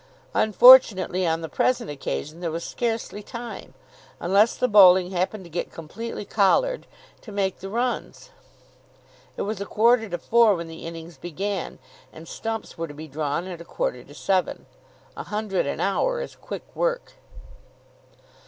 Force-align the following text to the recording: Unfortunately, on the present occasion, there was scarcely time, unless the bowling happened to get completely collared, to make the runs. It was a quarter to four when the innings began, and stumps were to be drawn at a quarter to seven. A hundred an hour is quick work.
Unfortunately, 0.33 1.27
on 1.27 1.41
the 1.41 1.47
present 1.47 1.87
occasion, 1.91 2.39
there 2.39 2.49
was 2.49 2.63
scarcely 2.63 3.21
time, 3.21 3.75
unless 4.19 4.55
the 4.55 4.67
bowling 4.67 5.11
happened 5.11 5.43
to 5.43 5.47
get 5.51 5.71
completely 5.71 6.25
collared, 6.25 6.87
to 7.21 7.31
make 7.31 7.59
the 7.59 7.69
runs. 7.69 8.31
It 9.37 9.43
was 9.43 9.61
a 9.61 9.65
quarter 9.67 10.09
to 10.09 10.17
four 10.17 10.55
when 10.55 10.67
the 10.67 10.87
innings 10.87 11.17
began, 11.19 11.77
and 12.11 12.27
stumps 12.27 12.79
were 12.79 12.87
to 12.87 12.95
be 12.95 13.07
drawn 13.07 13.47
at 13.47 13.61
a 13.61 13.63
quarter 13.63 14.03
to 14.05 14.15
seven. 14.15 14.65
A 15.15 15.25
hundred 15.25 15.67
an 15.67 15.79
hour 15.79 16.19
is 16.19 16.35
quick 16.35 16.63
work. 16.75 17.13